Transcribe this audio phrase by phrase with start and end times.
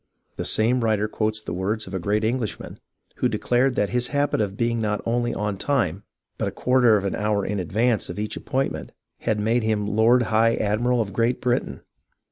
[0.35, 2.79] The same writer quotes the words of a great Englishman,
[3.17, 6.01] who declared that his habit of being not only on time
[6.39, 10.23] but a quarter of an hour in advance of each appointment had made him lord
[10.33, 11.81] high admiral of Great Britain.